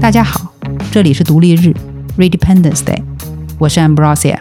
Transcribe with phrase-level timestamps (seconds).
[0.00, 0.52] 大家好，
[0.92, 1.74] 这里是独立日
[2.16, 3.02] （Redependence Day），
[3.58, 4.38] 我是 Ambrosia。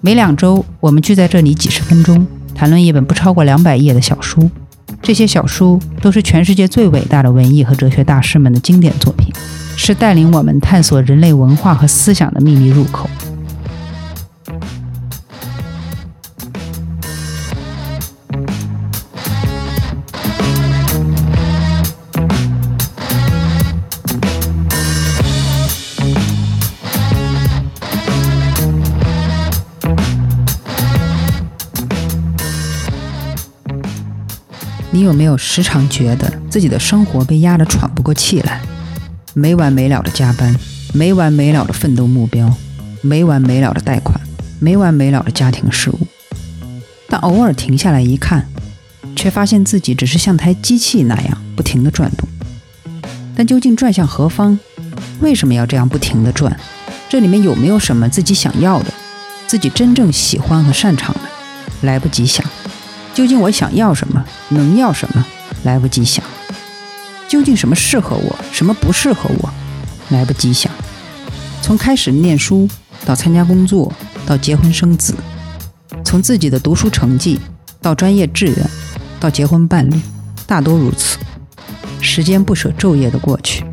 [0.00, 2.24] 每两周，我们聚在这里几十分钟，
[2.54, 4.48] 谈论一本不超过两百页的小书。
[5.08, 9.32] 这些小书都是全世界最伟大的文艺和哲学大师们的经典作品，
[9.74, 13.08] 是带领我们探索人类文化和思想的秘密入口。
[35.08, 38.60] 有没有时常觉得自己的生活被压得喘不过气来？
[39.32, 40.54] 没完没了的加班，
[40.92, 42.54] 没完没了的奋斗目标，
[43.00, 44.20] 没完没了的贷款，
[44.60, 46.06] 没完没了的家庭事务。
[47.08, 48.46] 但偶尔停下来一看，
[49.16, 52.28] 却发现自己只是像台机器那样不停地转动。
[53.34, 54.58] 但究竟转向何方？
[55.20, 56.54] 为什么要这样不停地转？
[57.08, 58.92] 这里面有没有什么自己想要的，
[59.46, 61.20] 自己真正喜欢和擅长的？
[61.80, 62.44] 来不及想。
[63.18, 64.24] 究竟我想要什么？
[64.50, 65.26] 能要什么？
[65.64, 66.24] 来不及想。
[67.26, 68.38] 究竟什么适合我？
[68.52, 69.50] 什么不适合我？
[70.10, 70.70] 来不及想。
[71.60, 72.68] 从开始念书
[73.04, 73.92] 到参加工作，
[74.24, 75.16] 到结婚生子，
[76.04, 77.40] 从自己的读书成绩
[77.82, 78.70] 到专业志愿，
[79.18, 80.00] 到结婚伴侣，
[80.46, 81.18] 大多如此。
[82.00, 83.64] 时间不舍昼夜的过去，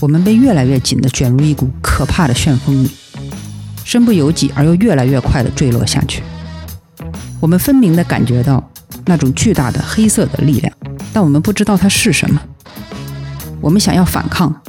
[0.00, 2.90] 我们被越来越紧的卷入一股可怕的旋风里，
[3.84, 6.24] 身不由己而又越来越快的坠落下去。
[7.38, 8.68] 我们分明的感觉到。
[9.06, 10.72] 那种巨大的黑色的力量，
[11.12, 12.40] 但我们不知道它是什么。
[13.60, 14.62] 我们想要反抗，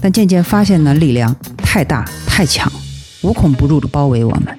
[0.00, 2.70] 但渐渐发现那力量太大太强，
[3.22, 4.58] 无孔不入地包围我们，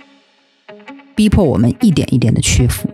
[1.16, 2.90] 逼迫我们一点一点地屈服。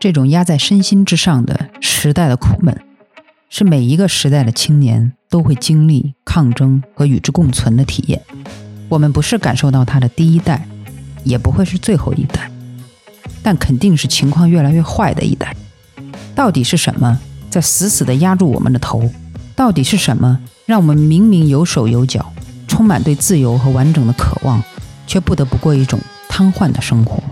[0.00, 2.76] 这种压在身心之上的时代的苦闷，
[3.48, 8.20] 是每一个时代的青年都会经历抗争和与之共存的体验。
[8.88, 10.66] 我们不是感受到它的第一代，
[11.22, 12.50] 也不会是最后一代。
[13.42, 15.54] 但肯定是情况越来越坏的一代。
[16.34, 17.18] 到底是什么
[17.50, 19.10] 在死死地压住我们的头？
[19.54, 22.32] 到底是什么让我们明明有手有脚，
[22.66, 24.62] 充满对自由和完整的渴望，
[25.06, 27.22] 却不得不过一种瘫痪的生活？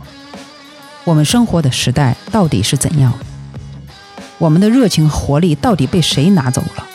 [1.04, 3.12] 我们生活的时代到底是怎样？
[4.36, 6.86] 我们的热情和活力到底被谁拿走了？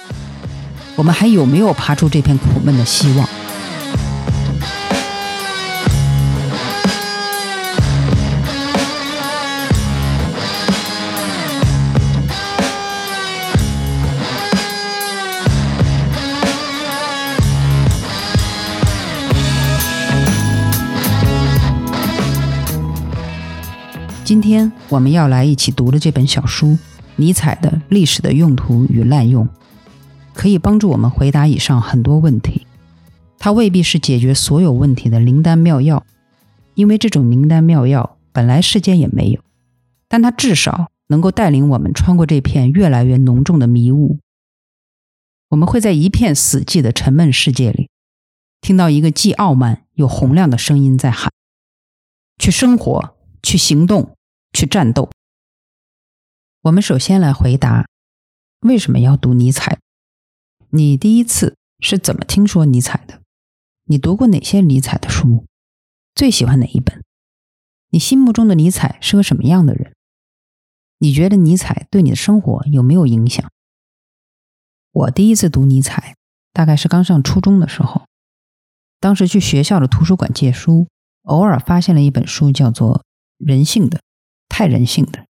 [0.96, 3.28] 我们还有没有爬出这片苦闷的希望？
[24.26, 26.70] 今天我们要来一起读的这本小书
[27.16, 29.48] 《尼采的历史的用途与滥用》，
[30.34, 32.66] 可以帮助我们回答以上很多问题。
[33.38, 36.04] 它未必是解决所有问题的灵丹妙药，
[36.74, 39.40] 因为这种灵丹妙药本来世间也没有。
[40.08, 44.18] 但它至少能够带领我们穿过这片越来越浓重的迷雾。
[45.50, 47.92] 我们会在一片死寂的沉闷世界里，
[48.60, 51.32] 听到一个既傲慢又洪亮的声音在喊
[52.42, 53.15] ：“去生活，
[53.46, 54.12] 去行动。”
[54.56, 55.10] 去战斗。
[56.62, 57.86] 我们首先来回答：
[58.62, 59.80] 为什么要读尼采？
[60.70, 63.22] 你第一次是怎么听说尼采的？
[63.84, 65.46] 你读过哪些尼采的书？
[66.16, 67.04] 最喜欢哪一本？
[67.90, 69.94] 你心目中的尼采是个什么样的人？
[71.00, 73.52] 你觉得尼采对你的生活有没有影响？
[74.92, 76.16] 我第一次读尼采，
[76.54, 78.08] 大概是刚上初中的时候，
[79.02, 80.88] 当时去学校的图书馆借书，
[81.24, 83.00] 偶尔发现了一本书，叫做
[83.38, 84.00] 《人性的》。
[84.48, 85.28] 太人性的，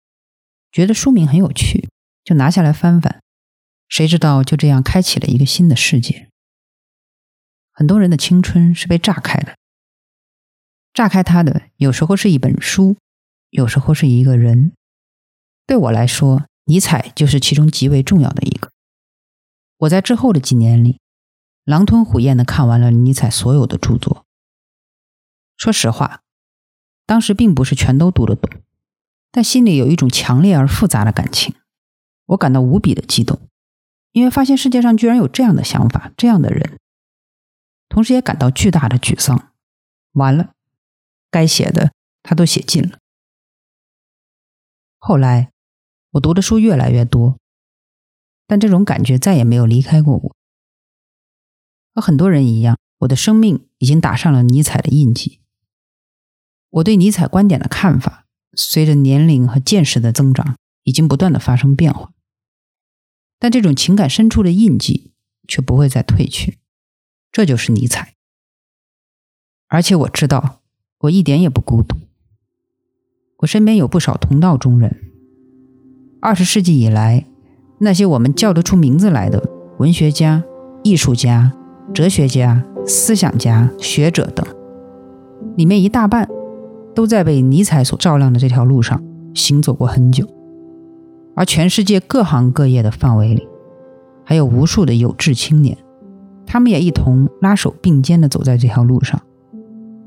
[0.71, 1.89] 觉得书名很有趣，
[2.23, 3.21] 就拿下来翻翻。
[3.89, 6.29] 谁知道就这样开启了一个新的世界。
[7.73, 9.57] 很多人的青春是被炸开的，
[10.93, 12.97] 炸开他的有时候是一本书，
[13.51, 14.73] 有时候是一个人。
[15.67, 18.71] 对我来说，尼采就是其中极为重要的一个。
[19.79, 21.01] 我在之后的几年里，
[21.65, 24.25] 狼吞虎咽的看完了尼采所有的著作。
[25.57, 26.23] 说实话，
[27.09, 28.61] 当时并不是全都读得懂。
[29.31, 31.55] 但心里有一种强烈而复杂的感情，
[32.27, 33.41] 我感到无比的激动，
[34.13, 36.79] 因为发现世界上居然有这样的想法、这样的人，
[37.89, 39.53] 同时也感到巨大的沮丧。
[40.13, 40.53] 完了，
[41.31, 42.99] 该写的他都写尽了。
[44.99, 45.51] 后来，
[46.11, 47.39] 我读的书越来越多，
[48.47, 50.37] 但这种感觉再也没有离开过我。
[51.95, 55.38] 和很多人一样，我的生命已经打上了尼采的印记。
[56.71, 62.11] 我对尼采观点的看法，随着年龄和见识的增长，已经不断的发生变化。
[63.39, 65.13] 但这种情感深处的印记
[65.47, 66.59] 却不会再褪去。
[67.31, 68.15] 这就是尼采。
[69.69, 70.61] 而且我知道，
[71.01, 71.97] 我一点也不孤独。
[73.39, 75.13] 我身边有不少同道中人。
[76.21, 77.25] 二十世纪以来，
[77.81, 79.49] 那些我们叫得出名字来的
[79.79, 80.43] 文学家、
[80.83, 81.53] 艺术家、
[81.95, 84.45] 哲学家、思想家、学者等，
[85.57, 86.29] 里面一大半
[86.99, 89.01] 都在被尼采所照亮的这条路上
[89.33, 90.27] 行走过很久。
[91.37, 93.47] 而全世界各行各业的范围里，
[94.25, 95.79] 还有无数的有志青年，
[96.45, 99.23] 他们也一同拉手并肩地走在这条路上，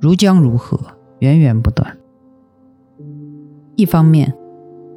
[0.02, 0.78] 如江如河，
[1.20, 1.98] 源源不断。
[3.78, 4.34] 一方面，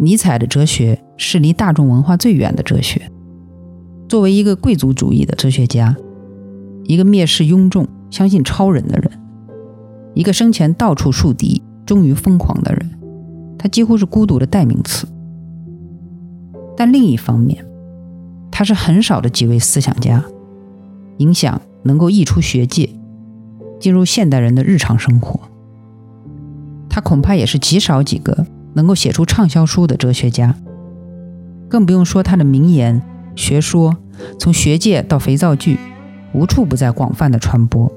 [0.01, 3.09] 尼采的哲学是离大众文化最远的哲学。
[4.09, 5.97] 作为一个贵族主义的哲学家，
[6.87, 9.13] 一个蔑视庸众、相信超人的人，
[10.15, 12.91] 一个生前到处树敌、终于疯狂的人，
[13.59, 15.07] 他几乎是孤独的代名词。
[16.77, 17.65] 但另一方面，
[18.51, 20.25] 他是很少的几位思想家，
[21.19, 22.91] 影响能够溢出学界，
[23.79, 25.41] 进入现代人的日常生活。
[26.89, 28.47] 他恐怕也是极少几个。
[28.77, 30.57] 能够写出畅销书的哲学家，
[31.69, 33.01] 更不用说他的名言、
[33.37, 33.97] 学说，
[34.37, 35.79] 从学界到肥皂剧，
[36.33, 37.93] 无处不在广泛的传播。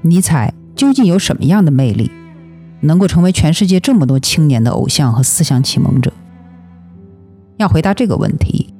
[0.00, 2.10] 尼采究竟有什么样的魅力，
[2.80, 6.12] 能够成为全世界这么多青年的偶像和思想启蒙者？
[7.56, 8.74] 要回答这个问题，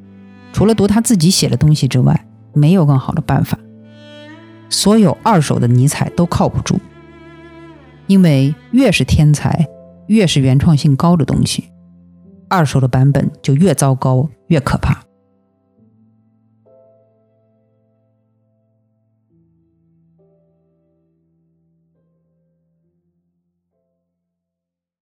[0.52, 3.58] 除了读他自己写的东西之外，没有更好的办法。
[4.68, 6.80] 所有二手的尼采都靠不住。
[8.06, 9.66] 因为越是天才，
[10.08, 11.70] 越是原创性高的东西，
[12.48, 15.02] 二手的版本就越糟糕、越可怕。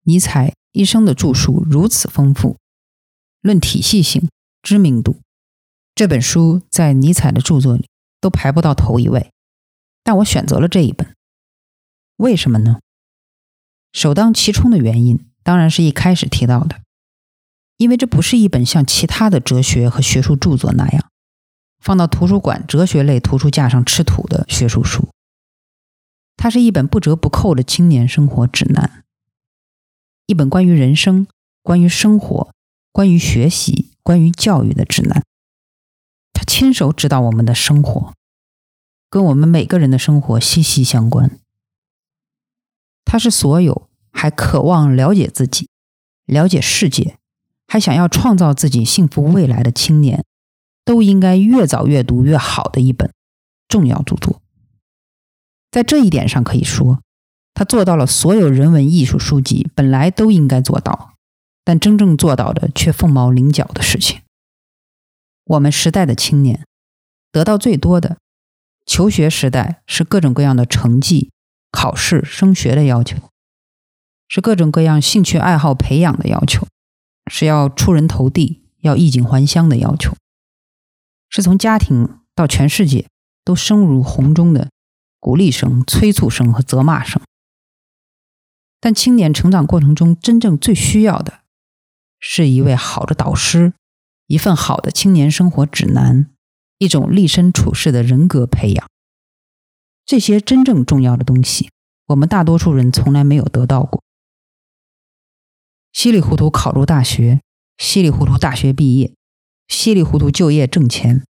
[0.09, 2.57] 尼采一生的著述如此丰富，
[3.41, 4.27] 论体系性、
[4.63, 5.19] 知名度，
[5.93, 7.87] 这本书在尼采的著作里
[8.19, 9.29] 都排不到头一位。
[10.03, 11.13] 但我选择了这一本，
[12.15, 12.79] 为什么呢？
[13.93, 16.81] 首当其冲的原因，当然是一开始提到的，
[17.77, 21.11] 因为这不是一本像其他的哲学和学术著作那样
[21.79, 25.07] 放到图书馆哲学类图书架上吃土的学术书，
[26.35, 29.03] 它是一本不折不扣的青年生活指南，
[30.29, 31.25] 一本关于人生、
[31.63, 32.53] 关于生活、
[32.91, 35.23] 关于学习、关于教育的指南。
[36.31, 38.13] 他亲手指导我们的生活，
[39.09, 41.39] 跟我们每个人的生活息息相关。
[43.05, 45.67] 他是所有还渴望了解自己、
[46.27, 47.17] 了解世界，
[47.67, 50.23] 还想要创造自己幸福未来的青年，
[50.85, 53.11] 都应该越早越读越好的一本
[53.67, 54.43] 重要著作。
[55.71, 57.01] 在这一点上，可以说，
[57.59, 61.15] 他做到了所有人文艺术书籍本来都应该做到，
[61.65, 64.21] 但真正做到的却凤毛麟角的事情。
[65.43, 66.65] 我们时代的青年
[67.33, 68.15] 得到最多的，
[68.85, 71.31] 求学时代是各种各样的成绩。
[71.69, 73.17] 考试、升学的要求，
[74.29, 76.65] 是各种各样兴趣爱好培养的要求，
[77.29, 80.15] 是要出人头地、要衣锦还乡的要求，
[81.29, 83.05] 是从家庭到全世界
[83.43, 84.69] 都声如洪钟的
[85.19, 87.21] 鼓励声、催促声和责骂声。
[88.79, 91.41] 但青年成长过程中真正最需要的，
[92.19, 93.73] 是一位好的导师，
[94.27, 96.29] 一份好的青年生活指南，
[96.77, 98.89] 一种立身处世的人格培养。
[100.05, 101.69] 这些真正重要的东西，
[102.07, 104.01] 我们大多数人从来没有得到过。
[105.91, 107.41] 稀里糊涂考入大学，
[107.77, 109.13] 稀里糊涂大学毕业，
[109.67, 111.25] 稀里糊涂就业挣钱，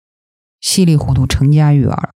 [0.60, 2.12] 稀里糊涂成家育儿，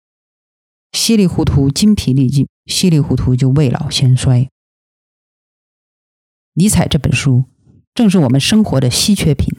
[0.91, 4.49] 稀里糊涂精疲力尽，稀里糊涂就未老先衰。
[6.53, 7.45] 尼采这本书
[7.93, 9.57] 正是我们生活的稀缺品，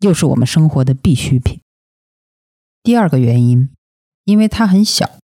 [0.00, 1.60] 又是我们生活的必需品。
[2.82, 3.70] 第二个原因，
[4.24, 5.18] 因为它很小。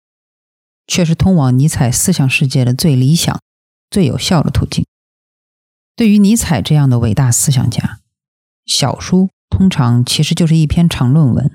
[0.90, 3.38] 却是通往尼采思想世界的最理想、
[3.90, 4.86] 最有效的途径。
[5.94, 8.00] 对于尼采这样的伟大思想家，
[8.64, 11.54] 小书通常其实就是一篇长论文，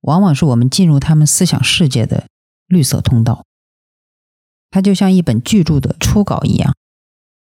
[0.00, 2.26] 往往是我们进入他们思想世界的
[2.66, 3.46] 绿色通道。
[4.68, 6.74] 它就像一本巨著的初稿一样，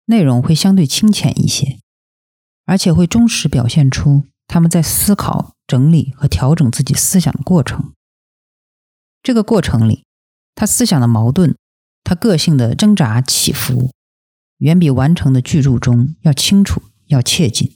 [0.07, 1.79] 内容会相对清浅一些，
[2.65, 7.93] 而且会忠实表现出他们在思考、整理和调整自己思想的过程。
[9.23, 10.03] 这个过程里。
[10.59, 11.55] 他思想的矛盾，
[12.03, 13.91] 他个性的挣扎起伏，
[14.57, 17.75] 远比完成的巨著中要清楚、要切近。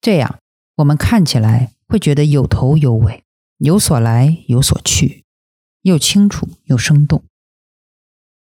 [0.00, 0.38] 这样，
[0.76, 3.24] 我们看起来会觉得有头有尾，
[3.58, 5.24] 有所来有所去，
[5.80, 7.24] 又清楚又生动。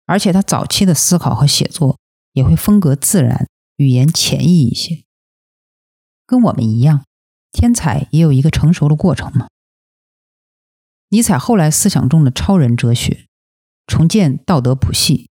[0.06, 1.98] 而且他早期的思考和写作
[2.36, 5.04] 也会风格自然，语言浅易一些。
[6.26, 7.06] 跟我们一样，
[7.50, 9.48] 天才也有一个成熟的过程嘛。
[11.08, 13.26] 尼采后来思想中的超人哲学、
[13.86, 15.30] 重建道德谱系、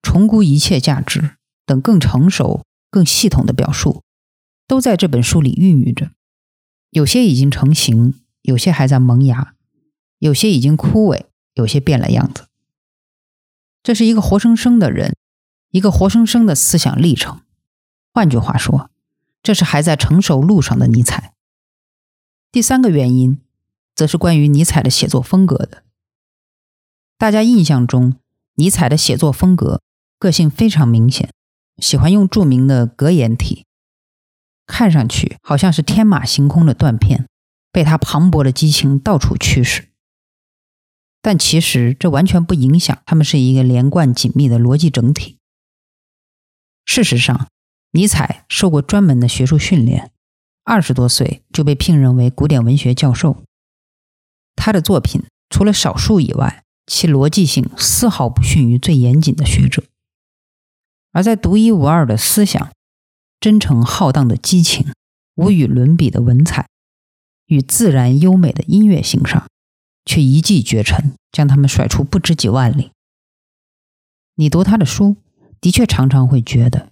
[0.00, 4.02] 重估一切价值等更成熟、更系统的表述，
[4.66, 6.12] 都在这本书里孕育着。
[6.88, 9.54] 有些已经成型，有些还在萌芽，
[10.18, 12.46] 有些已经枯萎，有些变了样子。
[13.82, 15.14] 这是一个活生生的人，
[15.70, 17.40] 一个活生生的思想历程。
[18.12, 18.90] 换句话说，
[19.42, 21.32] 这是还在成熟路上的尼采。
[22.52, 23.40] 第三个原因，
[23.94, 25.84] 则是关于尼采的写作风格的。
[27.16, 28.16] 大家印象中，
[28.54, 29.80] 尼采的写作风格
[30.18, 31.32] 个性非常明显，
[31.78, 33.64] 喜欢用著名的格言体，
[34.66, 37.28] 看上去好像是天马行空的断片，
[37.70, 39.88] 被他磅礴的激情到处驱使。
[41.22, 45.39] 但其实这完全不影响他们是一个连贯紧密的逻辑整体。
[46.92, 47.46] 事实上，
[47.92, 50.10] 尼采受过专门的学术训练，
[50.64, 53.44] 二十多岁就被聘任为古典文学教授。
[54.56, 59.84] 他的作品除了少数以外，其逻辑性丝毫不逊于最严谨的学者。
[61.12, 62.72] 而在独一无二的思想、
[63.38, 64.92] 真诚浩荡的激情、
[65.36, 66.66] 无与伦比的文采
[67.46, 69.46] 与自然优美的音乐性上。
[70.04, 72.90] 却一骑绝尘，将他们甩出不知几万里。
[74.34, 75.16] 你读他的书，
[75.60, 76.90] 的确常常会觉得，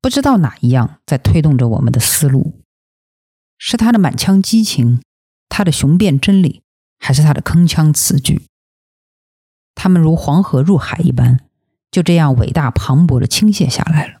[0.00, 2.60] 不知道哪一样在推动着我们的思路：
[3.58, 5.02] 是他的满腔激情，
[5.48, 6.62] 他的雄辩真理，
[6.98, 8.46] 还是他的铿锵词句？
[9.74, 11.40] 他们如黄河入海一般，
[11.90, 14.20] 就这样伟大磅礴的倾泻下来了，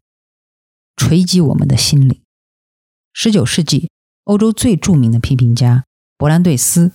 [0.96, 2.20] 锤击我们的心灵。
[3.12, 3.90] 十九世纪
[4.24, 5.84] 欧洲最著名的批评家
[6.18, 6.92] 勃兰对斯。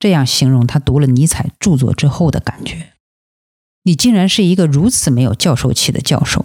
[0.00, 2.93] 这样形容他读了尼采著作之后的感觉：
[3.84, 6.44] 你竟然是一个如此没有教授气的教授。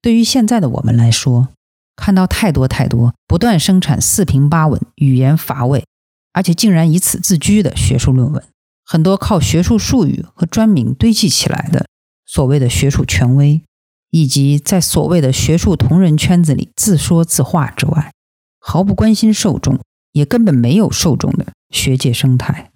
[0.00, 1.48] 对于现在的我们来说，
[1.96, 5.84] 看到太多太多不断生产四平八稳、语言乏味，
[6.32, 8.44] 而且竟然以此自居的学术论文，
[8.84, 11.86] 很多靠学术术语和专名堆砌起来的
[12.24, 13.62] 所谓的学术权威，
[14.10, 18.12] 以及在所谓的学术同人圈子里自说自话之外，
[18.60, 19.80] 毫不关心受众。
[20.12, 22.72] 也根本没有受众的学界生态，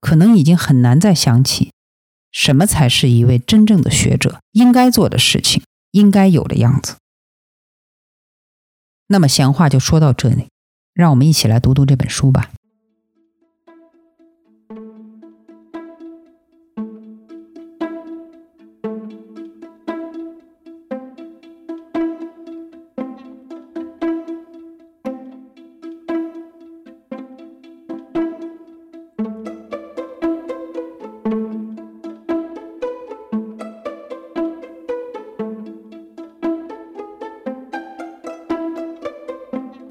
[0.00, 1.70] 可能已经很难再想起
[2.32, 5.62] 什么才是一位真正的学者应该做的事情，
[5.92, 6.96] 应该有的样子。
[9.06, 10.48] 那么闲话就说到这里，
[10.94, 12.50] 让我们一起来读读这本书吧。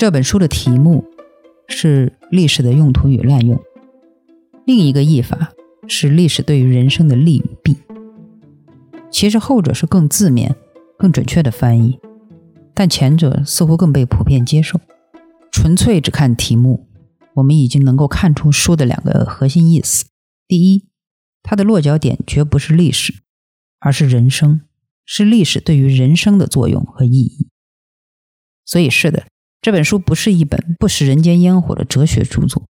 [0.01, 1.05] 这本书的题目
[1.67, 3.62] 是“历史的用途与滥用”，
[4.65, 5.53] 另一个译法
[5.88, 7.77] 是“历史对于人生的利与弊”。
[9.13, 10.55] 其实后者是更字面、
[10.98, 12.00] 更准确的翻译，
[12.74, 14.81] 但前者似乎更被普遍接受。
[15.51, 16.88] 纯粹只看题目，
[17.36, 20.05] 我们已经能够看出书的两个核心意思：
[20.48, 20.88] 第一，
[21.43, 23.13] 它的落脚点绝不是历史，
[23.77, 24.62] 而是人生，
[25.05, 27.50] 是历史对于人生的作用和意义。
[28.65, 29.27] 所以是的。
[29.62, 32.68] 这本书不是一本不食人间烟火的哲学著作，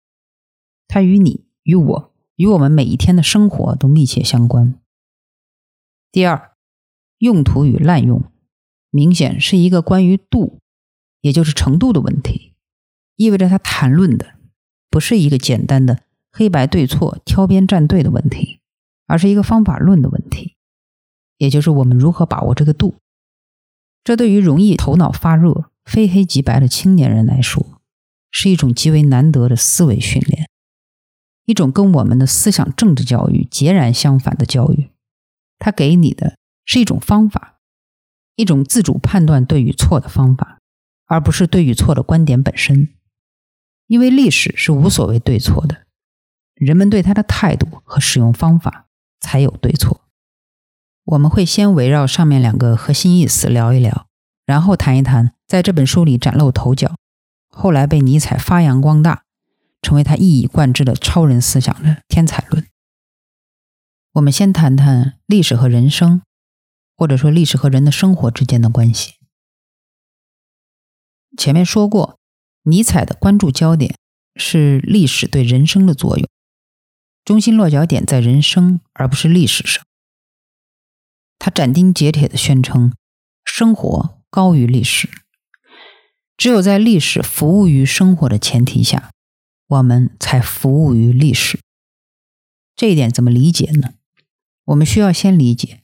[0.89, 4.77] 它与你、与我、与我们每一天的生活都密切相关。
[6.11, 6.51] 第二，
[7.19, 8.25] 用途与滥用，
[8.89, 10.59] 明显是一个关于度，
[11.21, 12.55] 也就是程度的问题，
[13.15, 14.33] 意味着他谈论的
[14.89, 18.59] 不是一个简单的黑白对错、挑边站队的问题，
[19.07, 20.57] 而是一个方法论的问题，
[21.37, 22.95] 也就是我们如何把握这个度。
[24.03, 25.70] 这对于容易头脑发热。
[25.85, 27.81] 非黑即白的青年人来说，
[28.29, 30.49] 是一种极为难得的思维训练，
[31.45, 34.89] 一种跟我们的思想政治教育截然相反的教育。
[35.59, 37.59] 他给你的是一种方法，
[38.35, 40.59] 一种自主判断对与错的方法，
[41.05, 42.89] 而不是对与错的观点本身。
[43.87, 45.85] 因为历史是无所谓对错的，
[46.55, 48.87] 人们对它的态度和使用方法
[49.19, 50.01] 才有对错。
[51.03, 54.07] 我们会先围绕上面两个核心意思聊一聊。
[54.45, 56.95] 然后谈一谈，在这本书里崭露头角，
[57.49, 59.23] 后来被尼采发扬光大，
[59.81, 62.67] 成为他一以贯之的超人思想的天才论。
[64.13, 66.21] 我们先谈谈历史和人生，
[66.97, 69.13] 或者说历史和人的生活之间的关系。
[71.37, 72.19] 前面说过，
[72.63, 73.95] 尼采的关注焦点
[74.35, 76.27] 是历史对人生的作用，
[77.23, 79.81] 中心落脚点在人生而不是历史上。
[81.39, 82.93] 他斩钉截铁地宣称：
[83.45, 85.07] 生活高于历史。
[86.35, 89.11] 只有在历史服务于生活的前提下，
[89.67, 91.59] 我们才服务于历史。
[92.75, 93.93] 这一点怎么理解呢？
[94.65, 95.83] 我们需要先理解，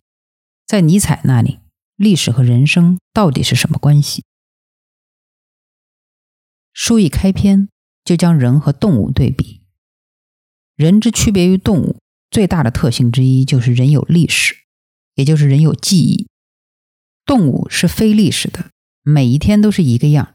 [0.65, 1.59] 在尼采那里，
[1.95, 4.23] 历史和人生到底是什么关系？
[6.73, 7.69] 书一开篇
[8.03, 9.61] 就将人和动物对比。
[10.75, 11.97] 人之区别于动物
[12.31, 14.55] 最大的特性之一就是人有历史，
[15.15, 16.27] 也就是人有记忆。
[17.27, 18.71] 动物是非历史的，
[19.03, 20.33] 每一天都是一个样，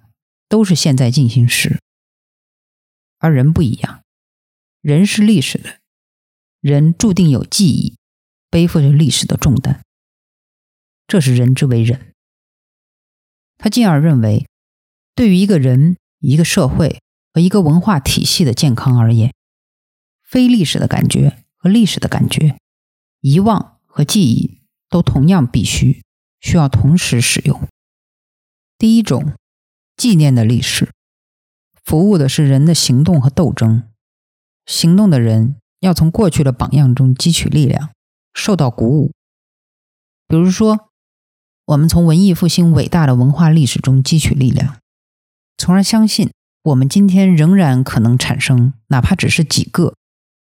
[0.49, 1.80] 都是现在进行时。
[3.18, 4.04] 而人不一样，
[4.80, 5.80] 人是历史的，
[6.61, 7.96] 人注定有记忆，
[8.49, 9.82] 背负着历史的重担。
[11.08, 12.12] 这是人之为人。
[13.58, 14.46] 他进而认为，
[15.16, 15.96] 对于一个人。
[16.25, 19.34] 一个社会和一个文化体系的健康而言，
[20.22, 22.61] 非历史的感觉和历史的感觉，
[23.22, 26.00] 遗忘和记忆都同样必须，
[26.42, 27.66] 需要同时使用。
[28.76, 29.32] 第一种，
[29.96, 30.90] 纪念的历史，
[31.82, 33.84] 服务的是人的行动和斗争。
[34.66, 37.90] 行动的人要从过去的榜样中汲取力量，
[38.34, 39.12] 受到鼓舞。
[40.28, 40.88] 比如说，
[41.66, 44.78] 我们从文艺复兴伟大的文化历史中汲取力量。
[45.56, 46.30] 从而相信，
[46.62, 49.94] 我们今天仍然可能产生哪怕只是几个、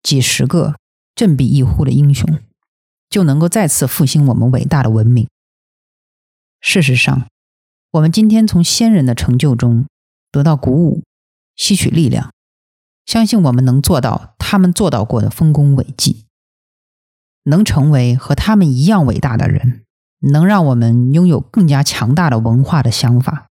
[0.02, 0.76] 几十个
[1.14, 2.38] 振臂一呼的英雄，
[3.09, 5.28] 就能够再次复兴我们伟大的文明。
[6.61, 7.26] 事实上，
[7.93, 9.87] 我们今天从先人的成就中
[10.31, 11.02] 得到鼓舞，
[11.57, 12.33] 吸取力量，
[13.07, 16.26] 相信我们能做到他们做到过的丰功伟绩，
[17.45, 19.85] 能成为和他们一样伟大的人，
[20.21, 23.49] 能让我们拥有更加强大的文化的想法。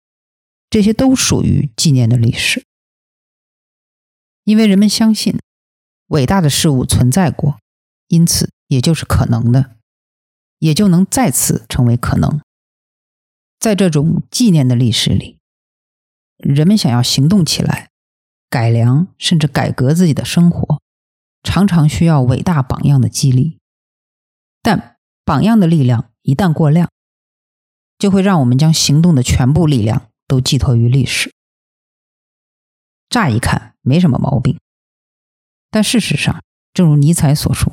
[0.68, 2.66] 这些都属于纪念的历史，
[4.42, 5.38] 因为人们相信
[6.08, 7.58] 伟大的事物存在过，
[8.08, 9.76] 因此也就是可能的，
[10.58, 12.40] 也就能再次成为可能。
[13.58, 15.38] 在这种纪念的历史里，
[16.36, 17.90] 人们想要行动起来，
[18.48, 20.80] 改良甚至改革自己的生活，
[21.42, 23.58] 常常需要伟大榜样的激励。
[24.62, 26.90] 但榜样的力量一旦过量，
[27.98, 30.10] 就会让我们将行动的全部力量。
[30.28, 31.32] 都寄托于历史，
[33.08, 34.58] 乍一看没什么毛病，
[35.70, 36.42] 但事实上，
[36.74, 37.72] 正如尼采所说，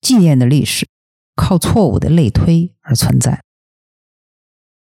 [0.00, 0.86] 纪念的历史
[1.34, 3.42] 靠错误的类推而存在。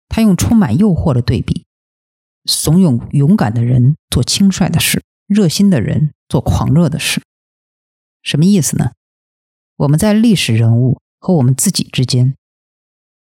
[0.10, 1.66] 他用充满诱惑的对比，
[2.46, 7.22] 怂恿勇敢的人做轻率的事，热心的人做狂热的事。
[8.22, 8.92] 什么意思呢？
[9.78, 12.36] 我们在历史人物和我们自己之间，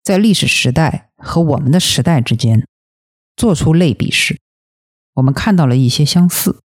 [0.03, 2.67] 在历史时代和我们的时代之间。
[3.37, 4.41] 做出类比时，
[5.15, 6.61] 我们看到了一些相似，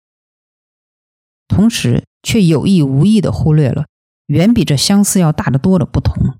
[1.47, 3.87] 同时却有意无意的忽略了
[4.27, 6.37] 远比这相似要大得多的不同。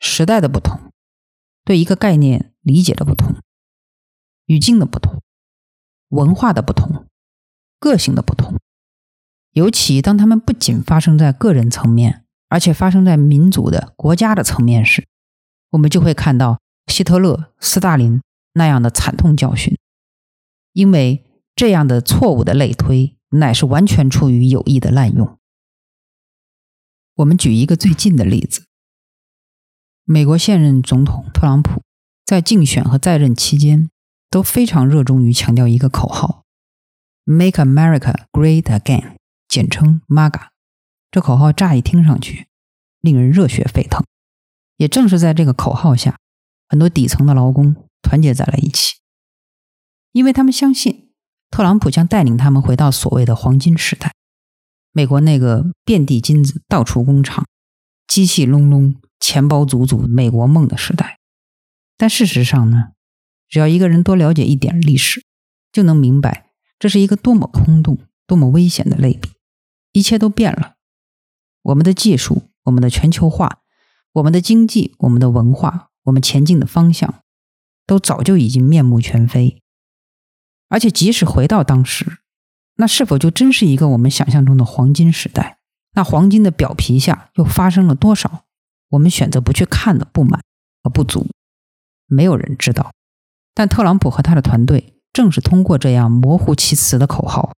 [0.00, 0.90] 时代的不同，
[1.62, 3.36] 对一个概念理解的不同，
[4.46, 5.20] 语境的不同，
[6.08, 7.06] 文化的不同，
[7.78, 8.58] 个性的不同，
[9.52, 15.06] 尤其当他们不仅发生在个人层面，而且发生在民族的国家的层面时，
[15.70, 18.20] 我们就会看到希特勒、斯大林。
[18.54, 19.78] 那样的惨痛教训，
[20.74, 21.24] 因为
[21.56, 25.38] 这样的错误的类推乃是完全出于有意的滥用。
[27.14, 28.66] 我们举一个最近的例子：
[30.04, 31.80] 美国现任总统特朗普
[32.24, 33.90] 在竞选和在任期间
[34.30, 36.44] 都非常热衷于强调一个口号
[37.24, 39.16] “Make America Great Again”，
[39.48, 40.48] 简称 MAGA。
[41.10, 42.46] 这口号乍一听上去
[43.00, 44.04] 令人热血沸腾。
[44.76, 46.18] 也正是在这个口号下，
[46.68, 47.88] 很多底层的劳工。
[48.02, 48.96] 团结在了一起，
[50.10, 51.12] 因为他们相信
[51.50, 54.12] 特朗普将带领他们回到所谓的黄金时代，
[54.90, 57.46] 美国那个遍地金子、到处工厂、
[58.08, 61.20] 机器隆隆、钱包足足、美国梦的时代。
[62.02, 62.94] 但事实上呢，
[63.48, 65.24] 只要一个人多了解一点历史，
[65.70, 69.30] 就能明白这是一个多么空洞、多么危险的类比。
[69.92, 70.74] 一切都变了，
[71.62, 73.60] 我们的技术、我们的全球化、
[74.14, 77.22] 我们的经济、我们的文化、我们前进的方向。
[77.86, 79.62] 都早就已经面目全非，
[80.68, 82.18] 而且即使回到当时，
[82.78, 85.58] 那是否就真是一个我们想象中的黄金时代？
[85.92, 88.44] 那黄金的表皮下又发生了多少
[88.90, 90.42] 我们选择不去看的不满
[90.82, 91.28] 和不足？
[92.12, 92.92] 没有人知道。
[93.54, 97.52] 但特朗普和他的团队正是通过这样模糊其词的口号，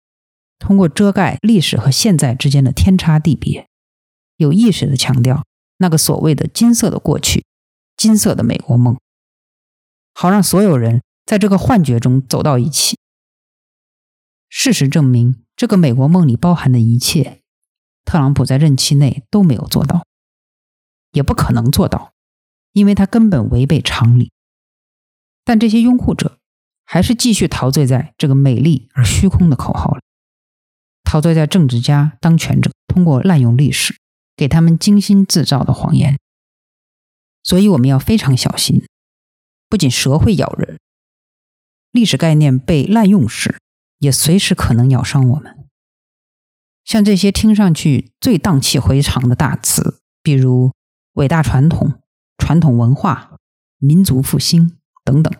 [0.58, 3.68] 通过遮盖历史和现在之间的天差地别，
[4.36, 5.44] 有意识地强调
[5.78, 7.44] 那个所谓的金色的过去，
[7.96, 8.96] 金色的美国梦。
[10.14, 12.98] 好让所有人在这个幻觉中走到一起，
[14.48, 17.40] 事实证明，这个美国梦里包含的一切，
[18.04, 20.06] 特朗普在任期内都没有做到，
[21.12, 22.12] 也不可能做到，
[22.72, 24.31] 因为他根本违背常理。
[25.44, 26.38] 但这些拥护者
[26.84, 30.00] 还是继续陶醉在这个美丽而虚空的口号里，
[31.04, 33.96] 陶醉在政治家、当权者通过滥用历史
[34.36, 36.18] 给他们精心制造的谎言。
[37.42, 38.86] 所以我们要非常小心，
[39.68, 40.78] 不仅蛇会咬人，
[41.90, 43.58] 历史概念被滥用时，
[43.98, 45.66] 也随时可能咬伤我们。
[46.84, 50.72] 像这些听上去最荡气回肠的大词，比如
[51.14, 52.00] 伟大传统、
[52.38, 53.36] 传统文化、
[53.78, 54.78] 民族复兴。
[55.04, 55.32] 等等，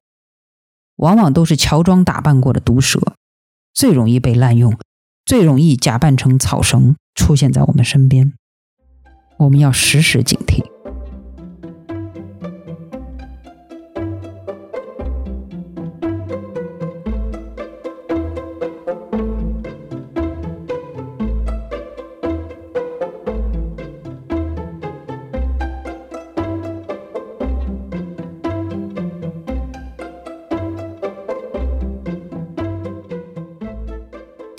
[0.97, 3.01] 往往都是乔装打扮过的毒蛇，
[3.73, 4.77] 最容易被滥用，
[5.25, 8.33] 最容易假扮成草绳出现在我们身边。
[9.39, 10.63] 我们要时时警惕。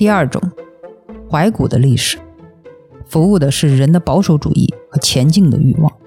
[0.04, 0.42] 第二种，
[1.32, 2.20] 怀古的历史，
[3.06, 5.98] 服务的是人的保守主义和前进的欲望。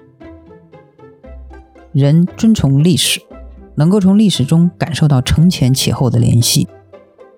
[1.93, 3.19] 人尊崇历史，
[3.75, 6.67] 能够从历史中感受到承前启后的联系，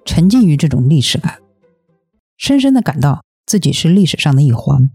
[0.04, 1.40] 沉浸于这种历史感，
[2.36, 4.92] 深深的感到自己是历史上的一环，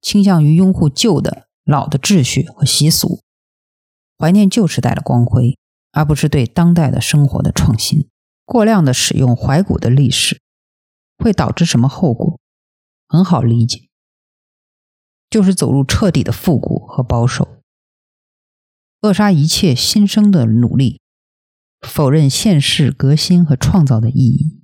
[0.00, 3.18] 倾向于拥护旧的老的秩序和习俗，
[4.16, 5.58] 怀念旧时代的光辉，
[5.90, 8.06] 而不是对当代的生活的创新。
[8.44, 10.40] 过量的使用怀古的历史。
[11.24, 12.38] 会导致什么后果？
[13.08, 13.88] 很好理解，
[15.28, 17.60] 就是走入彻底的复古和保守，
[19.00, 21.00] 扼杀一切新生的努力，
[21.80, 24.60] 否认现世革新和创造的意义。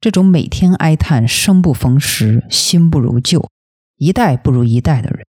[0.00, 3.50] 这种每天哀叹生不逢时、新不如旧、
[3.96, 5.26] 一代不如一代的人，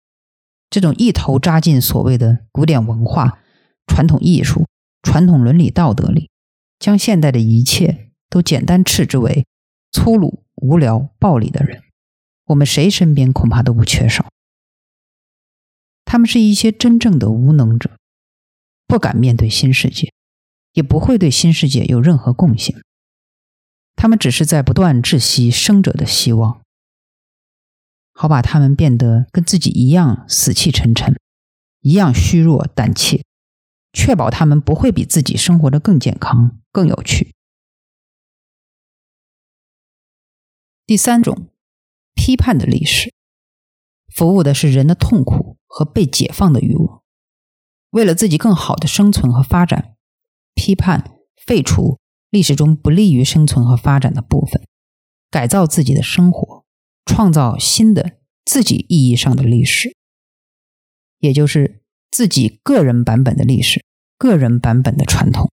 [0.70, 3.40] 这种一头扎进所谓的古典文化、
[3.86, 4.66] 传统艺术、
[5.04, 6.32] 传统伦理道德里，
[6.80, 9.46] 将现代的一切都简单斥之为。
[9.94, 11.84] 粗鲁、无聊、暴力的人，
[12.48, 14.28] 我们谁身边恐怕都不缺少。
[16.04, 17.92] 他们是一些真正的无能者，
[18.88, 20.12] 不敢面对新世界，
[20.74, 22.76] 也不会对新世界有任何贡献。
[23.96, 26.62] 他们只是在不断窒息生者的希望，
[28.14, 31.16] 好把他们变得跟自己一样死气沉沉，
[31.82, 33.24] 一样虚弱胆怯，
[33.94, 37.34] 确保他们不会比自己生活的更健康、更有趣。
[40.86, 41.48] 第三种，
[42.14, 43.14] 批判的历史，
[44.14, 47.02] 服务的是人的痛苦和被解放的欲望。
[47.92, 49.96] 为了自己更好的生存和发展，
[50.54, 54.62] 批判废除历史中不利于生存和发展的部分，
[55.32, 56.66] 改造自己的生活，
[57.06, 59.96] 创造新的自己意义上的历史，
[61.20, 63.86] 也就是自己个人版本的历史，
[64.18, 65.50] 个人版本的传统，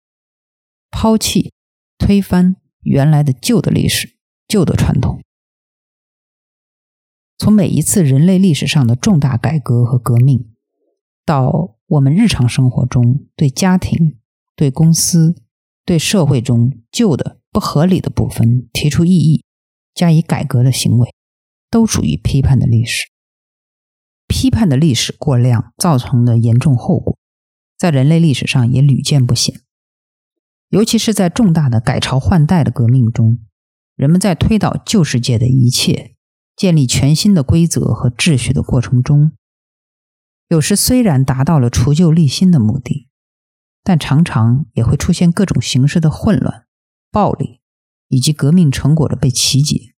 [0.89, 1.53] 抛弃、
[1.99, 4.15] 推翻原来的旧的历史。
[4.49, 5.18] 旧的传统，
[7.39, 10.51] 从每一次人类历史上的重大改革和革命，
[11.25, 14.17] 到我们日常生活中对家庭、
[14.57, 15.35] 对公司、
[15.85, 19.45] 对社会中旧的不合理的部分提出异议、
[19.95, 21.15] 加以改革的行为，
[21.71, 23.05] 都属于批判的历史。
[24.27, 27.17] 批判的历史过量造成的严重后果，
[27.77, 29.61] 在人类历史上也屡见不鲜，
[30.67, 33.39] 尤其是在重大的改朝换代的革命中。
[33.95, 36.15] 人们在推倒旧世界的一切，
[36.59, 39.31] 建立全新的规则和秩序的过程中，
[40.49, 43.07] 有时虽然达到了除旧立新的目的，
[43.81, 46.67] 但常常也会出现各种形式的混乱、
[47.11, 47.61] 暴力，
[48.09, 49.93] 以及革命成果的被曲解，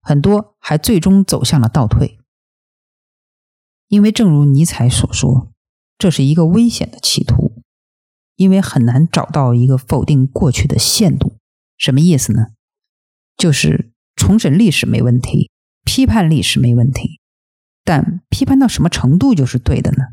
[0.00, 2.20] 很多还最终走向了倒退。
[3.88, 5.52] 因为正如尼采所说，
[5.98, 7.60] 这是一个危险的企图。
[8.36, 11.38] 因为很难找到一个否定过去的限度，
[11.76, 12.50] 什么意思呢？
[13.38, 15.50] 就是重审历史没问题，
[15.84, 17.20] 批判历史没问题，
[17.84, 20.04] 但批判到什么程度就是对的呢？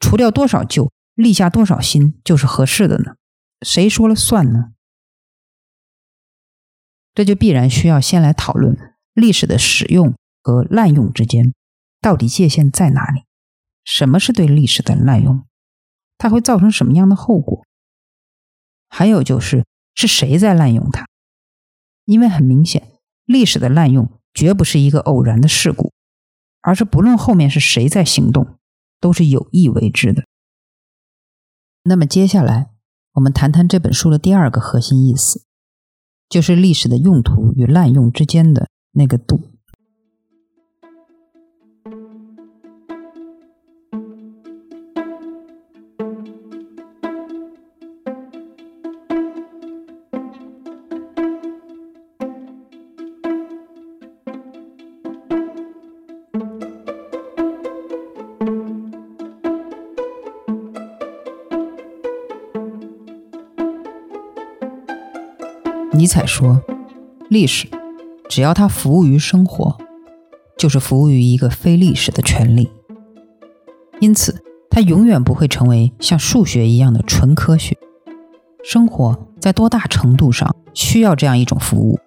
[0.00, 3.14] 除掉多少旧，立下多少新就是合适的呢？
[3.62, 4.72] 谁说了算呢？
[7.14, 8.76] 这就必然需要先来讨论
[9.14, 11.54] 历史的使用和滥用之间
[12.00, 13.22] 到底界限在哪里？
[13.84, 15.46] 什么是对历史的滥用？
[16.18, 17.64] 它会造成什么样的后果？
[18.88, 21.06] 还有就是，是谁在滥用它？
[22.04, 22.92] 因为很明显，
[23.24, 25.92] 历史的滥用绝不是一个偶然的事故，
[26.60, 28.58] 而是不论后面是谁在行动，
[29.00, 30.24] 都是有意为之的。
[31.82, 32.70] 那么接下来，
[33.12, 35.44] 我们谈谈这本书的第二个核心意思，
[36.28, 39.53] 就是历史的用途与滥用之间的那个度。
[66.04, 66.62] 尼采说
[67.30, 67.66] ：“历史，
[68.28, 69.78] 只要它服务于生活，
[70.58, 72.70] 就是服务于一个非历史的权利。
[74.00, 77.78] 因此，它永远不会成为像数学一样的纯科学。
[78.62, 81.98] 生活在多大程度上需要这样一种服务？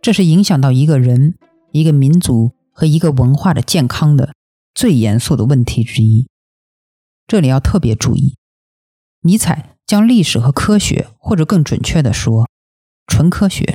[0.00, 1.34] 这是影响到一个人、
[1.72, 4.32] 一个民族和一个文化的健康的
[4.72, 6.28] 最严肃的问题之一。
[7.26, 8.36] 这里要特别注意，
[9.22, 12.46] 尼采将历史和科学，或者更准确地说。”
[13.08, 13.74] 纯科学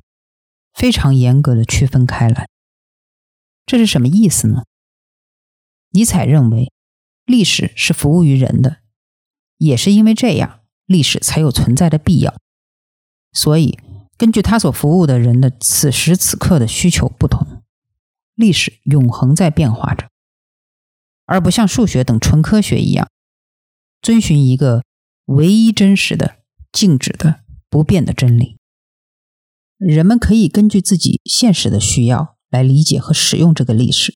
[0.73, 2.47] 非常严格的区分开来，
[3.65, 4.63] 这是什么意思呢？
[5.89, 6.71] 尼采认为，
[7.25, 8.77] 历史是服务于人的，
[9.57, 12.33] 也是因为这样，历史才有存在的必要。
[13.33, 13.77] 所以，
[14.17, 17.63] 根据他所服务的人的此时此刻的需求不同，
[18.35, 20.09] 历史永恒在变化着，
[21.25, 23.09] 而不像数学等纯科学一样，
[24.01, 24.83] 遵循一个
[25.25, 26.37] 唯一真实的、
[26.71, 28.57] 静止的、不变的真理。
[29.85, 34.15] 人们可以根据自己现实的需要来理解和使用这个历史。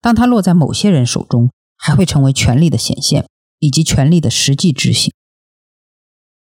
[0.00, 5.12] 当它落在某些人手中，还会成为权力的显现以及权力的实际执行。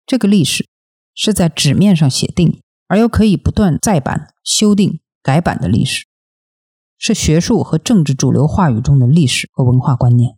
[0.06, 0.68] 这个历史
[1.14, 6.06] 是在纸面上写定，而又可以不断再版、修订、改版的历史，
[6.98, 10.36] 是学术和政治主流话语中的历史和文化观念，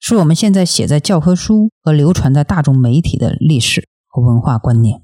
[0.00, 5.02] 是我们现在写在教科书和流传在大众媒体的历史和文化观念。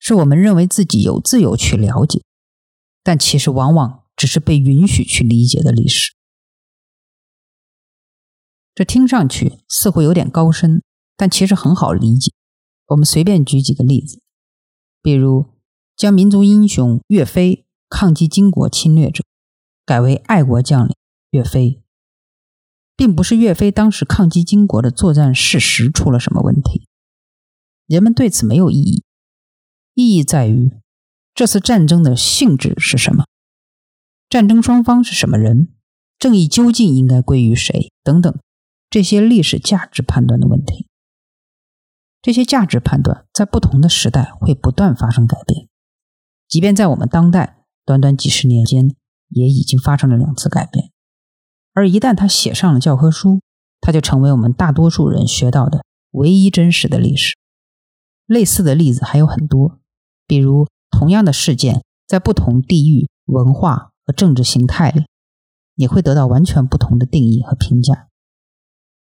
[0.00, 2.22] 是我们认为自己有自由去了解，
[3.04, 6.14] 但其实往往只是被允许去理解的历史。
[8.74, 10.82] 这听上去似乎有点高深，
[11.16, 12.32] 但其实很好理解。
[12.86, 14.20] 我们随便举几个例子，
[15.02, 15.46] 比如
[15.94, 19.22] 将民族英雄岳飞抗击金国侵略者
[19.84, 20.96] 改为爱国将领
[21.30, 21.82] 岳飞，
[22.96, 26.88] 并不是岳飞当时抗击金国的作战事实出了什么问题，
[27.86, 29.04] 人们对此没有异议。
[30.00, 30.72] 意义在于，
[31.34, 33.26] 这次战争的性质是什么？
[34.30, 35.74] 战争双方是什么人？
[36.18, 37.92] 正义究竟应该归于谁？
[38.02, 38.34] 等等，
[38.88, 40.86] 这些历史价值判断的问题。
[42.22, 45.68] 这些价值判断在不同的时代会不断发生改变，
[46.48, 48.96] 即便在我们当代，短短几十年间
[49.28, 50.90] 也已经发生了两次改变。
[51.74, 53.40] 而一旦他写上了教科书，
[53.82, 57.36] 他就成为我们大多数人学到的唯一真实的历史。
[58.26, 59.79] 类似的例子还有很多。
[60.30, 65.06] 比如，同样的事件在不同地域、文化和政治形态里，
[65.74, 68.06] 也会得到完全不同的定义和评价。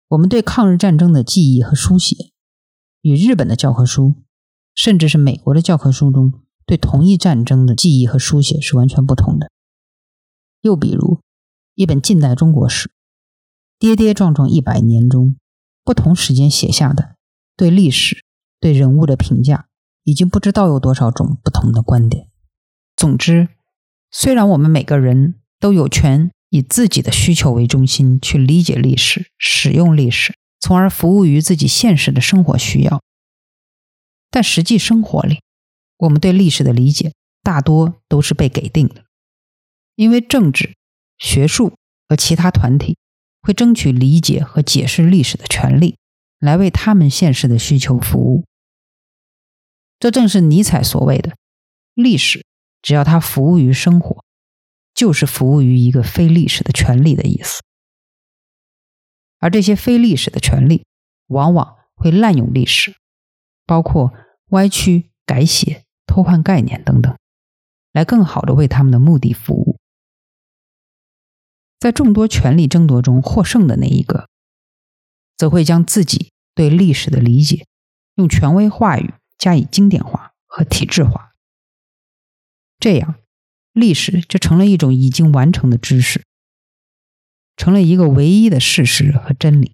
[0.07, 2.31] 我们对抗日战争的记忆和书写，
[3.03, 4.15] 与日本的教科书，
[4.73, 6.33] 甚至是美国的教科书中
[6.65, 9.51] 对同一战争的记忆和书写是完全不同的。
[10.61, 11.19] 又比如，
[11.75, 12.89] 一本近代中国史，
[13.77, 15.35] 跌跌撞撞一百年中，
[15.83, 17.13] 不同时间写下的
[17.55, 18.23] 对历史、
[18.59, 19.67] 对人物的评价。
[20.09, 22.29] 已经不知道有多少种不同的观点。
[22.95, 23.49] 总之，
[24.09, 33.03] 虽然我们每个人都有权以自己的需求为中心去理解历史、使用历史，从而服务于自己现实的生活需要，
[34.31, 35.41] 但实际生活里，
[35.97, 39.03] 我们对历史的理解大多都是被给定的，
[39.95, 40.75] 因为政治、
[41.19, 41.73] 学术
[42.07, 42.97] 和其他团体
[43.41, 45.97] 会争取理解和解释历史的权利，
[46.39, 48.43] 来为他们现实的需求服务。
[49.99, 51.35] 这正是尼采所谓的
[51.93, 52.45] “历史，
[52.81, 54.23] 只要它服务于生活，
[54.93, 57.61] 就是服务于一个非历史的权利”的意思。
[59.39, 60.85] 而这些非历史的权利，
[61.27, 62.95] 往往会滥用历史，
[63.65, 64.13] 包括
[64.51, 67.17] 歪曲、改写、偷换概念等等，
[67.91, 69.77] 来更好的为他们的目的服务。
[71.77, 74.29] 在众多权力争夺中获胜的那一个，
[75.35, 77.65] 则会将自己对历史的理解
[78.15, 79.13] 用权威话语。
[79.39, 81.31] 加以经典化和体制化，
[82.77, 83.15] 这样
[83.73, 86.25] 历史就成了一种已经完成的知识，
[87.55, 89.73] 成了一个唯一的事实和真理。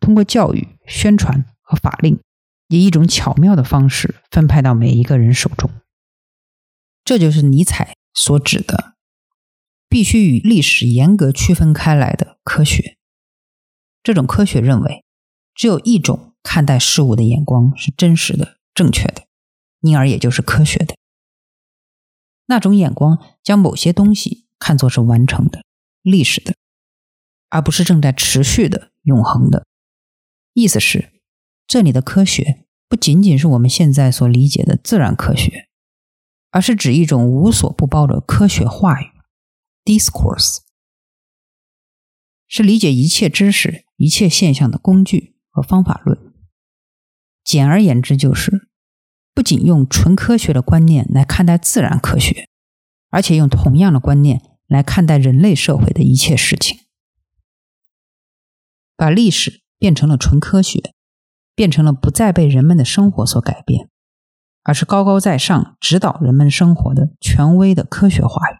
[0.00, 2.20] 通过教育、宣传和法令，
[2.68, 5.70] 以一种巧妙的方式分派到每一个人手中。
[7.04, 8.94] 这就是尼采所指的
[9.88, 12.96] 必须与历史严格区分开来的科学。
[14.04, 15.04] 这种科学认为，
[15.54, 19.26] 只有一种看待事物的眼光是真实的、正确的，
[19.80, 20.96] 因而也就是科学的。
[22.46, 25.64] 那种眼光将某些东西看作是完成的、
[26.02, 26.54] 历史的，
[27.48, 29.64] 而不是正在持续的、永恒的。
[30.52, 31.12] 意思是，
[31.66, 35.68] 这里的科学不仅仅是我们现在所理解的自然科学，
[36.50, 39.06] 而是指一种无所不包的科学话语
[39.84, 40.58] （discourse），
[42.46, 46.31] 是理解一切知识、一切现象的工具和方法论。
[47.44, 48.68] 简而言之，就是
[49.34, 52.48] 不仅用纯科学的观念来看待自然科学，
[53.10, 56.78] 而且用同样的观念来看待人类社会的一切事情，
[58.96, 60.94] 把历史变成了纯科学，
[61.54, 63.90] 变成了不再被人们的生活所改变，
[64.62, 68.56] 而是高高在上指导人们生活的权威的科学话语。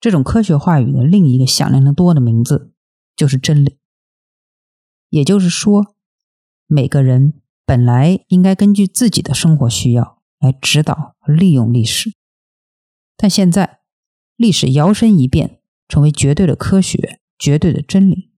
[0.00, 2.72] 这种科学话语的另一个响亮的多的名字
[3.14, 3.78] 就是真理。
[5.10, 5.94] 也就是说，
[6.66, 7.40] 每个人。
[7.66, 12.12] 本来应该根据自己的生活需要来指导和利用历史，
[13.16, 13.80] 但现在
[14.36, 18.32] 历史摇身一变，成为绝对的科学、绝对的真理，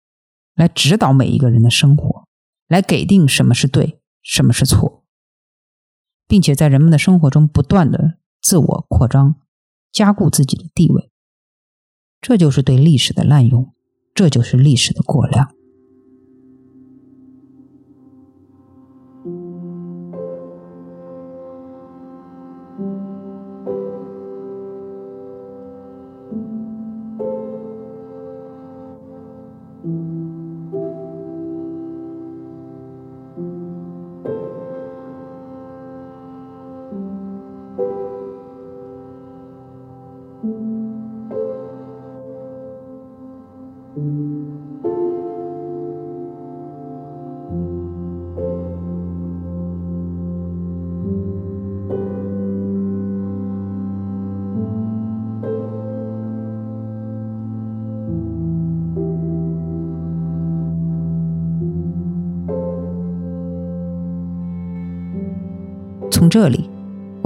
[0.55, 2.29] 来指导每一个人的生活，
[2.69, 5.05] 来给定什么是对，什么是错，
[6.29, 9.41] 并且在人们的生活中不断的自我扩张，
[9.91, 11.11] 加固自己的地位。
[12.21, 13.75] 这就是对历史的滥用，
[14.15, 15.56] 这就是历史的过量。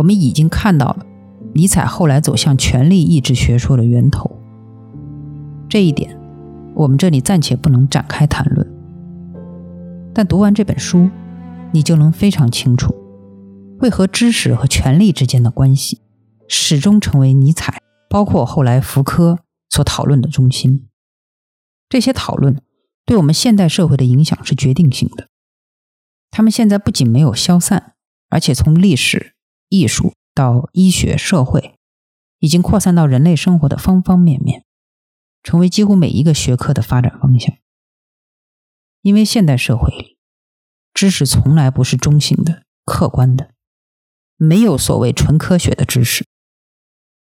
[0.01, 1.05] 我们已经看到了
[1.55, 4.35] 尼采后来走向权力意志学说的源头。
[5.69, 6.19] 这一点，
[6.75, 8.67] 我们这里暂且不能展开谈论。
[10.15, 11.11] 但读完这本书，
[11.73, 12.95] 你就能非常清楚，
[13.81, 16.01] 为何知识和权力之间的关系
[16.49, 20.89] 始终成为尼采，包括后来福柯所讨论的中心。
[21.91, 22.57] 这些讨论
[23.05, 25.29] 对我们现代社会的影响是决定性的。
[26.31, 27.93] 他们现在不仅没有消散。
[28.33, 29.35] 而且从历史、
[29.71, 31.77] 艺术到医学、社会，
[32.41, 34.65] 已经扩散到人类生活的方方面面，
[35.45, 37.57] 成为几乎每一个学科的发展方向。
[39.01, 40.19] 因为现代社会里，
[40.93, 43.53] 知识从来不是中性的、客观的，
[44.37, 46.27] 没有所谓纯科学的知识。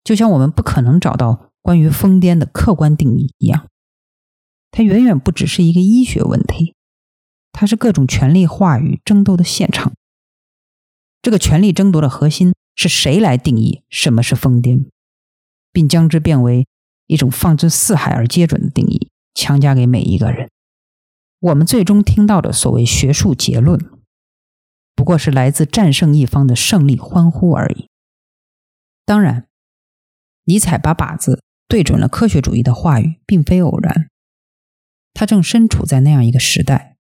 [0.04, 3.68] 就像我们不可能找到关于疯癫的客观定义一样，
[4.70, 6.76] 它远远不只是一个医学问题，
[7.52, 9.94] 它是各种权力话语争斗的现场。
[11.26, 14.92] 这个权力争夺的核心是谁来定义什么是疯癫，
[15.72, 16.68] 并将之变为
[17.08, 20.52] 一种放之四海而皆准的定义，强加给每一个人。
[21.40, 23.84] 我们最终听到的所谓学术结论，
[24.94, 27.90] 不过是来自战胜一方的胜利欢呼而已。
[29.04, 29.48] 当然，
[30.44, 34.12] 尼采把靶子对准了科学主义的话语，并非偶然。
[35.16, 36.98] 他正身处在那样一个时代，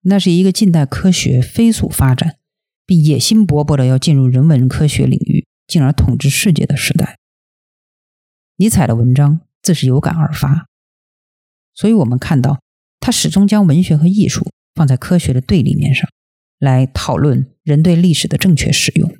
[0.00, 2.34] 那是一个近代科学飞速发展。
[2.88, 7.18] 并野心勃勃的要进入人文科学领域，进而统治世界的时代。
[8.56, 10.66] 尼采的文章自是有感而发，
[11.74, 12.62] 所以我们看到
[12.98, 16.08] 他始终将文学和艺术放在科学的对立面上，
[16.58, 19.14] 来讨论人对历史的正确使用。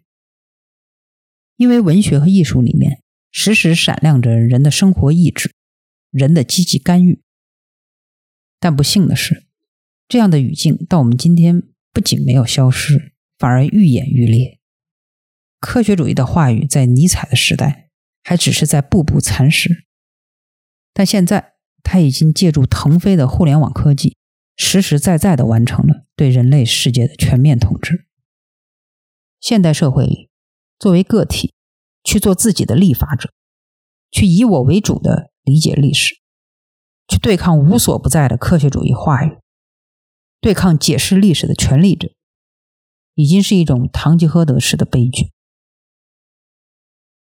[1.56, 5.52] 因为文学和艺术里面时时闪亮着人的生活意志，
[6.10, 7.20] 人的积极干预。
[8.58, 9.44] 但不幸的是，
[10.08, 13.12] 这样的语境到我们今天不仅没有消失。
[13.38, 14.58] 反而愈演愈烈。
[15.60, 17.90] 科学主义的话语在尼采的时代
[18.22, 19.86] 还只是在步步蚕食，
[20.92, 24.16] 但现在他已经借助腾飞的互联网科技，
[24.56, 28.06] 实实在在的完成了对人类世界的全面统治。
[29.40, 30.30] 现代社会里，
[30.78, 31.54] 作为个体
[32.04, 33.32] 去做自己的立法者，
[34.10, 36.16] 去以我为主的理解历史，
[37.08, 39.38] 去对抗无所不在的科学主义话语，
[40.40, 42.12] 对抗解释历史的权力者。
[43.18, 45.32] 已经是一种堂吉诃德式的悲剧，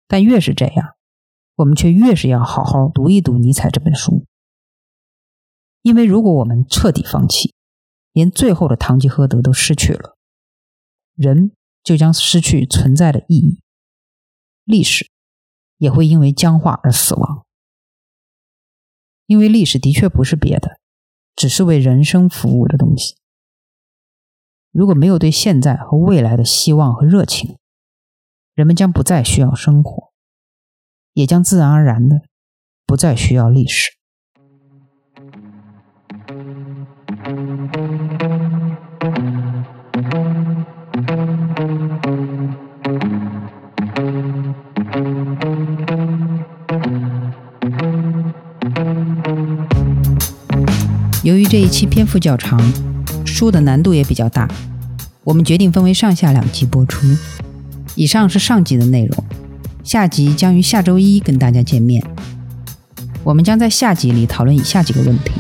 [0.07, 0.95] 但越是这样，
[1.57, 4.25] 我们却越是要好好读一读尼采这本书，
[5.83, 7.53] 因为如果我们彻底放弃，
[8.13, 10.17] 连最后的堂吉诃德都失去了，
[11.17, 11.51] 人
[11.83, 13.61] 就将失去存在的意义，
[14.63, 15.11] 历史
[15.79, 17.45] 也会因为僵化而死亡。
[19.27, 20.79] 因为历史的确不是别的，
[21.35, 23.17] 只是为人生服务的东西。
[24.73, 27.59] 如果没有对现在和未来的希望和热情，
[28.55, 30.13] 人们将不再需要生活，
[31.13, 32.23] 也将自然而然的
[32.87, 33.91] 不再需要历史。
[51.23, 52.59] 由于这一期篇幅较长，
[53.25, 54.49] 书的难度也比较大，
[55.25, 57.07] 我们决定分为上下两集播出。
[57.95, 59.25] 以上是上集的内容，
[59.85, 62.03] 下集将于下周一跟大家见面。
[63.23, 65.33] 我们将在下集里讨论以下几个问题：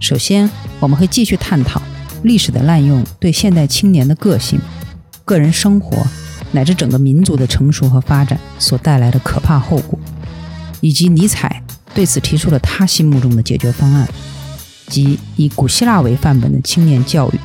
[0.00, 0.48] 首先，
[0.80, 1.82] 我们会继续探讨
[2.22, 4.60] 历史的滥用对现代青年的个性、
[5.24, 6.06] 个人生活
[6.52, 9.98] 乃至整个民族的成熟和发展所带来的可怕后果，
[10.80, 11.62] 以及尼采
[11.92, 14.08] 对此提出了他心目中的解决方案。
[14.88, 17.38] 及以古希腊为范本的青年教育。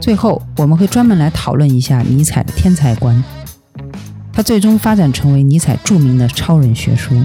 [0.00, 3.22] 最后，我们会专门来讨论一下尼采的天才观，
[4.32, 7.16] 他最终发展成为尼采著名的超人学说。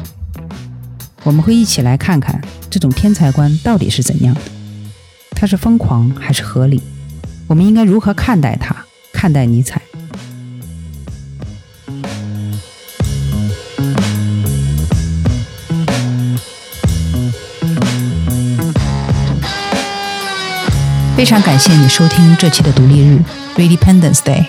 [1.24, 4.42] 我们会一起来看看这种天才观到底是怎样的，
[5.32, 6.82] 它是疯狂还是合理？
[7.48, 8.76] 我们应该如何看待他，
[9.14, 9.82] 看待尼采？
[21.24, 23.24] 非常感谢你收听这期的独立日
[23.56, 24.46] （Redependence Day）。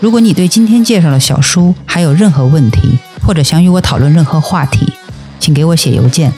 [0.00, 4.92] 如果你对今天介绍的小书还有任何问题，或者想与我讨论任何话题，
[5.40, 6.30] 请给我写邮件。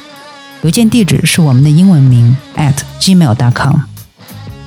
[0.63, 3.81] 邮件地址是我们的英文名 at gmail.com。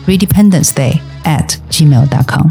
[0.06, 2.50] Redependence Day at gmail.com。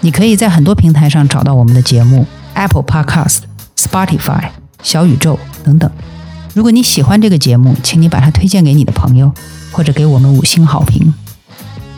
[0.00, 3.40] 你可以在很多平台上找到我们的节目：Apple Podcast、
[3.76, 4.48] Spotify、
[4.82, 5.90] 小宇宙等等。
[6.54, 9.30] 如果你喜欢这个节目，请你把它推荐给你的朋友，
[9.70, 11.12] 或者给我们五星好评。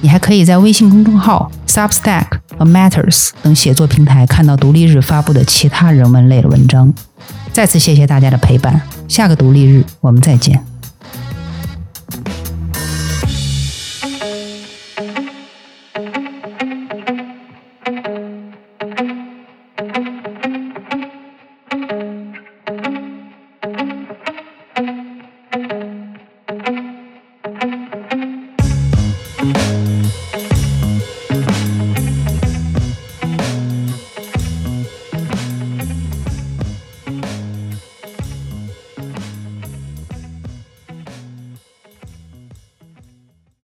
[0.03, 2.27] 你还可以在微信公众号、Substack
[2.59, 6.93] 和 Matters 等写作平台看到独立日发布的其他人文类的文章。
[7.53, 10.72] 再次谢谢大家的陪伴，下个独立日我们再见。